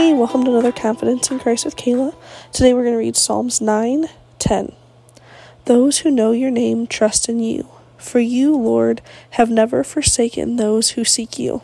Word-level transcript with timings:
Hey, 0.00 0.14
welcome 0.14 0.44
to 0.44 0.50
another 0.50 0.72
Confidence 0.72 1.30
in 1.30 1.38
Christ 1.38 1.66
with 1.66 1.76
Kala. 1.76 2.14
Today 2.54 2.72
we're 2.72 2.84
going 2.84 2.94
to 2.94 2.98
read 2.98 3.18
Psalms 3.18 3.60
9 3.60 4.06
10. 4.38 4.72
Those 5.66 5.98
who 5.98 6.10
know 6.10 6.32
your 6.32 6.50
name 6.50 6.86
trust 6.86 7.28
in 7.28 7.38
you, 7.38 7.68
for 7.98 8.18
you, 8.18 8.56
Lord, 8.56 9.02
have 9.32 9.50
never 9.50 9.84
forsaken 9.84 10.56
those 10.56 10.92
who 10.92 11.04
seek 11.04 11.38
you. 11.38 11.60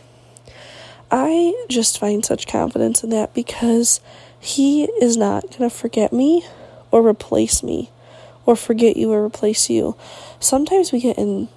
I 1.11 1.65
just 1.71 1.99
find 1.99 2.23
such 2.23 2.47
confidence 2.47 3.03
in 3.03 3.09
that 3.09 3.33
because 3.33 4.03
He 4.39 4.85
is 5.01 5.17
not 5.17 5.45
going 5.45 5.71
to 5.71 5.75
forget 5.75 6.13
me 6.13 6.45
or 6.91 7.09
replace 7.09 7.63
me 7.63 7.91
or 8.45 8.55
forget 8.55 8.99
you 8.99 9.13
or 9.13 9.25
replace 9.25 9.71
you. 9.71 9.97
Sometimes 10.41 10.93
we 10.93 11.01
get 11.01 11.17
in 11.17 11.49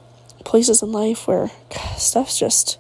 places 0.46 0.82
in 0.82 0.94
life 0.94 1.28
where 1.28 1.52
stuff's 1.98 2.40
just 2.40 2.80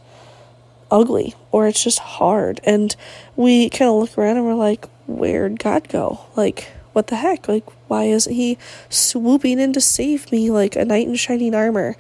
ugly 0.91 1.35
or 1.51 1.67
it's 1.67 1.83
just 1.83 1.99
hard. 1.99 2.59
And 2.63 2.95
we 3.35 3.69
kind 3.69 3.89
of 3.89 3.95
look 3.95 4.17
around 4.17 4.37
and 4.37 4.45
we're 4.45 4.53
like, 4.53 4.87
where'd 5.07 5.59
God 5.59 5.89
go? 5.89 6.21
Like, 6.35 6.71
what 6.93 7.07
the 7.07 7.17
heck? 7.17 7.47
Like, 7.47 7.65
why 7.87 8.05
isn't 8.05 8.33
he 8.33 8.57
swooping 8.89 9.59
in 9.59 9.73
to 9.73 9.81
save 9.81 10.31
me 10.31 10.51
like 10.51 10.75
a 10.75 10.85
knight 10.85 11.07
in 11.07 11.15
shining 11.15 11.55
armor? 11.55 11.95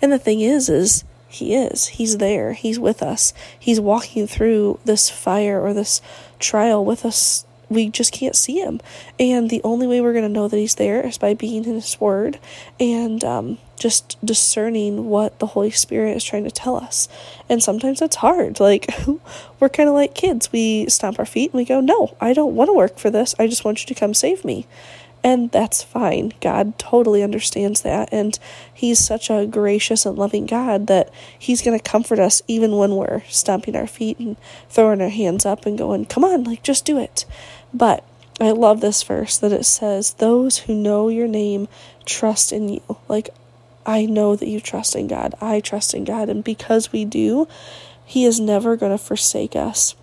And 0.00 0.12
the 0.12 0.18
thing 0.18 0.40
is, 0.40 0.68
is 0.68 1.04
he 1.28 1.54
is. 1.54 1.88
He's 1.88 2.18
there. 2.18 2.52
He's 2.52 2.78
with 2.78 3.02
us. 3.02 3.34
He's 3.58 3.80
walking 3.80 4.26
through 4.26 4.78
this 4.84 5.10
fire 5.10 5.60
or 5.60 5.74
this 5.74 6.00
trial 6.38 6.84
with 6.84 7.04
us 7.04 7.44
we 7.68 7.88
just 7.88 8.12
can't 8.12 8.36
see 8.36 8.60
him. 8.60 8.80
And 9.18 9.50
the 9.50 9.62
only 9.64 9.86
way 9.86 10.00
we're 10.00 10.12
going 10.12 10.24
to 10.24 10.28
know 10.28 10.48
that 10.48 10.56
he's 10.56 10.76
there 10.76 11.06
is 11.06 11.18
by 11.18 11.34
being 11.34 11.64
in 11.64 11.74
his 11.74 12.00
word 12.00 12.38
and 12.78 13.22
um, 13.24 13.58
just 13.78 14.16
discerning 14.24 15.06
what 15.08 15.38
the 15.38 15.46
Holy 15.46 15.70
Spirit 15.70 16.16
is 16.16 16.24
trying 16.24 16.44
to 16.44 16.50
tell 16.50 16.76
us. 16.76 17.08
And 17.48 17.62
sometimes 17.62 18.00
it's 18.02 18.16
hard. 18.16 18.60
Like, 18.60 18.86
we're 19.60 19.68
kind 19.68 19.88
of 19.88 19.94
like 19.94 20.14
kids. 20.14 20.52
We 20.52 20.88
stomp 20.88 21.18
our 21.18 21.26
feet 21.26 21.52
and 21.52 21.58
we 21.58 21.64
go, 21.64 21.80
No, 21.80 22.16
I 22.20 22.32
don't 22.32 22.54
want 22.54 22.68
to 22.68 22.74
work 22.74 22.98
for 22.98 23.10
this. 23.10 23.34
I 23.38 23.46
just 23.46 23.64
want 23.64 23.82
you 23.82 23.86
to 23.94 23.98
come 23.98 24.14
save 24.14 24.44
me. 24.44 24.66
And 25.24 25.50
that's 25.50 25.82
fine. 25.82 26.34
God 26.42 26.78
totally 26.78 27.22
understands 27.22 27.80
that. 27.80 28.10
And 28.12 28.38
He's 28.72 28.98
such 28.98 29.30
a 29.30 29.46
gracious 29.46 30.04
and 30.04 30.18
loving 30.18 30.44
God 30.44 30.86
that 30.88 31.10
He's 31.38 31.62
going 31.62 31.76
to 31.76 31.82
comfort 31.82 32.18
us 32.18 32.42
even 32.46 32.76
when 32.76 32.94
we're 32.94 33.22
stomping 33.28 33.74
our 33.74 33.86
feet 33.86 34.18
and 34.18 34.36
throwing 34.68 35.00
our 35.00 35.08
hands 35.08 35.46
up 35.46 35.64
and 35.64 35.78
going, 35.78 36.04
Come 36.04 36.24
on, 36.24 36.44
like, 36.44 36.62
just 36.62 36.84
do 36.84 36.98
it. 36.98 37.24
But 37.72 38.04
I 38.38 38.50
love 38.50 38.82
this 38.82 39.02
verse 39.02 39.38
that 39.38 39.52
it 39.52 39.64
says, 39.64 40.12
Those 40.14 40.58
who 40.58 40.74
know 40.74 41.08
your 41.08 41.28
name 41.28 41.68
trust 42.04 42.52
in 42.52 42.68
you. 42.68 42.82
Like, 43.08 43.30
I 43.86 44.04
know 44.04 44.36
that 44.36 44.48
you 44.48 44.60
trust 44.60 44.94
in 44.94 45.06
God. 45.08 45.34
I 45.40 45.60
trust 45.60 45.94
in 45.94 46.04
God. 46.04 46.28
And 46.28 46.44
because 46.44 46.92
we 46.92 47.06
do, 47.06 47.48
He 48.04 48.26
is 48.26 48.38
never 48.38 48.76
going 48.76 48.92
to 48.92 48.98
forsake 48.98 49.56
us. 49.56 49.94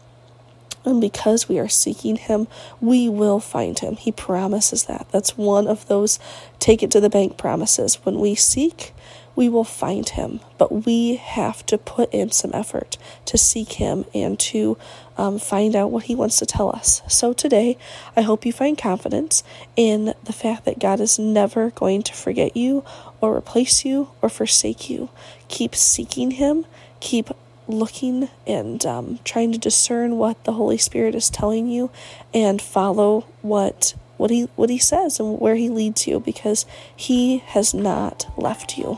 And 0.84 1.00
because 1.00 1.48
we 1.48 1.60
are 1.60 1.70
seeking 1.70 2.16
Him, 2.16 2.48
we 2.80 3.08
will 3.08 3.40
find 3.40 3.78
Him. 3.78 3.96
He 3.96 4.12
promises 4.12 4.86
that. 4.86 5.08
That's 5.12 5.38
one 5.38 5.68
of 5.68 5.88
those 5.88 6.20
take 6.60 6.82
it 6.82 6.92
to 6.92 7.00
the 7.00 7.10
bank 7.10 7.38
promises. 7.38 7.96
When 8.04 8.20
we 8.20 8.36
seek, 8.36 8.94
we 9.36 9.48
will 9.48 9.64
find 9.64 10.08
Him. 10.10 10.40
But 10.58 10.86
we 10.86 11.16
have 11.16 11.66
to 11.68 11.78
put 11.78 12.14
in 12.14 12.32
some 12.32 12.52
effort 12.54 12.98
to 13.26 13.38
seek 13.38 13.73
Him 13.73 14.06
and 14.14 14.40
to 14.40 14.78
um, 15.18 15.40
find 15.40 15.76
out 15.76 15.92
what 15.92 16.06
He 16.06 16.16
wants 16.16 16.38
to 16.40 16.46
tell 16.46 16.70
us. 16.70 17.02
So 17.08 17.34
today, 17.34 17.78
I 18.16 18.22
hope 18.22 18.45
you 18.45 18.52
find 18.52 18.78
confidence 18.78 19.44
in 19.76 20.14
the 20.23 20.34
fact 20.34 20.66
that 20.66 20.80
God 20.80 21.00
is 21.00 21.20
never 21.20 21.72
going 21.72 22.04
to 22.04 22.14
forget 22.14 22.58
you 22.58 22.84
or 23.20 23.38
replace 23.38 23.86
you 23.86 24.10
or 24.22 24.30
forsake 24.30 24.90
you. 24.90 25.10
Keep 25.48 25.76
seeking 25.76 26.32
Him. 26.32 26.66
Keep 27.00 27.30
looking 27.72 28.30
and 28.45 28.86
um, 28.86 29.19
trying 29.23 29.52
to 29.52 29.58
discern 29.58 30.17
what 30.17 30.44
the 30.44 30.53
Holy 30.53 30.77
Spirit 30.77 31.16
is 31.16 31.30
telling 31.30 31.67
you 31.67 31.89
and 32.33 32.61
follow 32.61 33.22
what 33.41 33.95
what 34.17 34.30
he 34.30 34.44
what 34.55 34.69
he 34.69 34.77
says 34.77 35.19
and 35.19 35.39
where 35.39 35.55
he 35.55 35.67
leads 35.69 36.08
you 36.08 36.19
because 36.19 36.66
he 36.95 37.39
has 37.39 37.73
not 37.73 38.27
left 38.37 38.77
you. 38.77 38.98